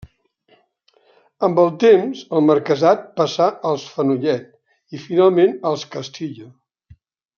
[1.47, 4.49] Amb el temps el marquesat passà als Fenollet
[4.97, 6.51] i, finalment, als Castillo.